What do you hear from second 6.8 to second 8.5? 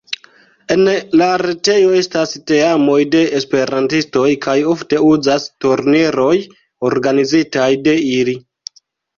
organizitaj de ili.